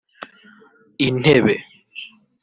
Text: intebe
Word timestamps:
intebe 1.05 1.55